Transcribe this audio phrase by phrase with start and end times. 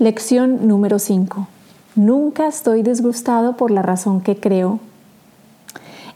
[0.00, 1.48] Lección número 5.
[1.96, 4.78] Nunca estoy disgustado por la razón que creo.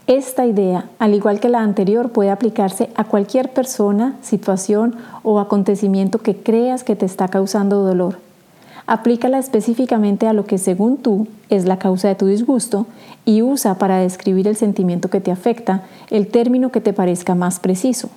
[0.07, 6.19] Esta idea, al igual que la anterior, puede aplicarse a cualquier persona, situación o acontecimiento
[6.19, 8.21] que creas que te está causando dolor.
[8.87, 12.87] Aplícala específicamente a lo que según tú es la causa de tu disgusto
[13.25, 17.59] y usa para describir el sentimiento que te afecta el término que te parezca más
[17.59, 18.11] preciso.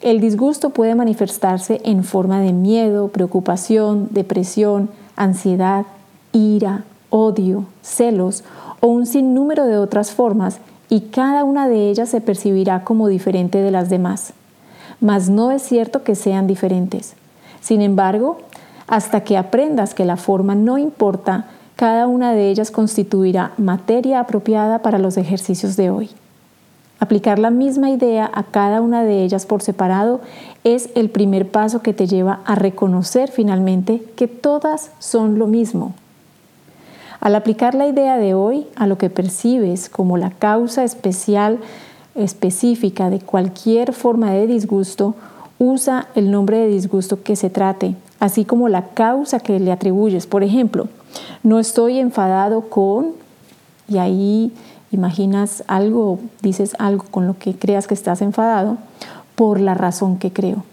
[0.00, 5.86] El disgusto puede manifestarse en forma de miedo, preocupación, depresión, ansiedad,
[6.32, 8.44] ira, odio, celos
[8.80, 10.58] o un sinnúmero de otras formas
[10.88, 14.34] y cada una de ellas se percibirá como diferente de las demás.
[15.00, 17.14] Mas no es cierto que sean diferentes.
[17.60, 18.38] Sin embargo,
[18.86, 24.80] hasta que aprendas que la forma no importa, cada una de ellas constituirá materia apropiada
[24.80, 26.10] para los ejercicios de hoy.
[26.98, 30.20] Aplicar la misma idea a cada una de ellas por separado
[30.64, 35.94] es el primer paso que te lleva a reconocer finalmente que todas son lo mismo.
[37.20, 41.58] Al aplicar la idea de hoy a lo que percibes como la causa especial
[42.14, 45.14] específica de cualquier forma de disgusto,
[45.58, 50.26] usa el nombre de disgusto que se trate, así como la causa que le atribuyes.
[50.26, 50.88] Por ejemplo,
[51.42, 53.12] no estoy enfadado con,
[53.88, 54.52] y ahí
[54.90, 58.78] imaginas algo, dices algo con lo que creas que estás enfadado,
[59.34, 60.64] por la razón que creo.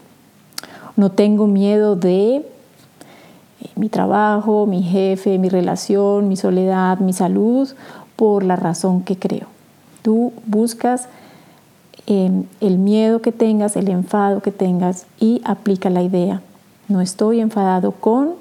[0.96, 2.44] No tengo miedo de eh,
[3.76, 7.68] mi trabajo, mi jefe, mi relación, mi soledad, mi salud,
[8.16, 9.46] por la razón que creo.
[10.02, 11.08] Tú buscas
[12.06, 16.42] em, el miedo que tengas, el enfado que tengas y aplica la idea.
[16.88, 18.34] No estoy enfadado con,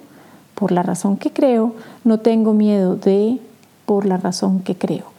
[0.56, 3.40] por la razón que creo, no tengo miedo de,
[3.86, 5.13] por la razón que creo.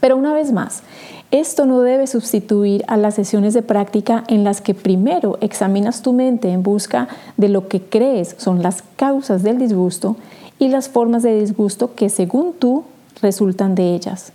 [0.00, 0.82] Pero una vez más,
[1.30, 6.12] esto no debe sustituir a las sesiones de práctica en las que primero examinas tu
[6.12, 10.16] mente en busca de lo que crees son las causas del disgusto
[10.58, 12.84] y las formas de disgusto que según tú
[13.20, 14.32] resultan de ellas.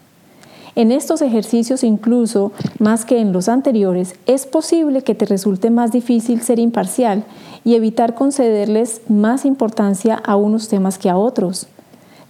[0.76, 5.92] En estos ejercicios incluso, más que en los anteriores, es posible que te resulte más
[5.92, 7.24] difícil ser imparcial
[7.64, 11.68] y evitar concederles más importancia a unos temas que a otros.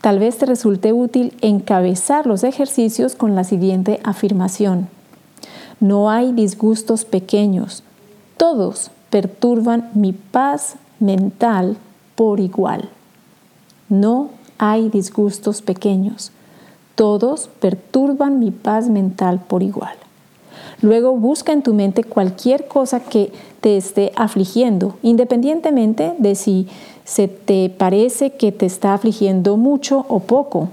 [0.03, 4.89] Tal vez te resulte útil encabezar los ejercicios con la siguiente afirmación.
[5.79, 7.83] No hay disgustos pequeños.
[8.35, 11.77] Todos perturban mi paz mental
[12.15, 12.89] por igual.
[13.87, 16.33] No hay disgustos pequeños.
[16.95, 19.95] Todos perturban mi paz mental por igual.
[20.83, 26.67] Luego busca en tu mente cualquier cosa que te esté afligiendo, independientemente de si
[27.05, 30.67] se te parece que te está afligiendo mucho o poco.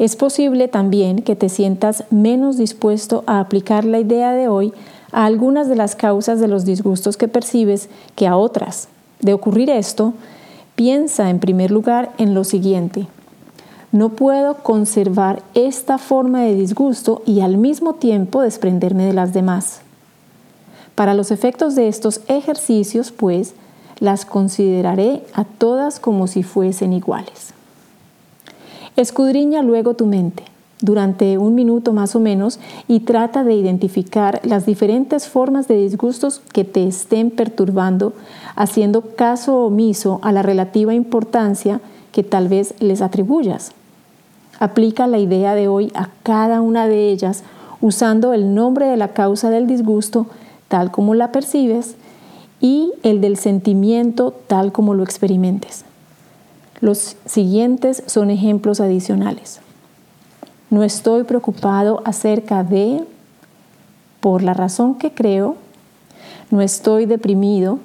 [0.00, 4.72] Es posible también que te sientas menos dispuesto a aplicar la idea de hoy
[5.12, 8.88] a algunas de las causas de los disgustos que percibes que a otras.
[9.20, 10.14] De ocurrir esto,
[10.74, 13.06] piensa en primer lugar en lo siguiente.
[13.92, 19.82] No puedo conservar esta forma de disgusto y al mismo tiempo desprenderme de las demás.
[20.94, 23.52] Para los efectos de estos ejercicios, pues,
[24.00, 27.52] las consideraré a todas como si fuesen iguales.
[28.96, 30.44] Escudriña luego tu mente
[30.80, 36.40] durante un minuto más o menos y trata de identificar las diferentes formas de disgustos
[36.54, 38.14] que te estén perturbando,
[38.56, 43.72] haciendo caso omiso a la relativa importancia que tal vez les atribuyas.
[44.62, 47.42] Aplica la idea de hoy a cada una de ellas
[47.80, 50.28] usando el nombre de la causa del disgusto
[50.68, 51.96] tal como la percibes
[52.60, 55.84] y el del sentimiento tal como lo experimentes.
[56.80, 59.58] Los siguientes son ejemplos adicionales.
[60.70, 63.02] No estoy preocupado acerca de,
[64.20, 65.56] por la razón que creo,
[66.52, 67.80] no estoy deprimido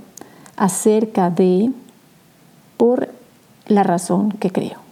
[0.55, 1.71] acerca de,
[2.77, 3.09] por
[3.65, 4.86] la razón que creo.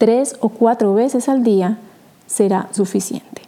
[0.00, 1.76] Tres o cuatro veces al día
[2.26, 3.42] será suficiente.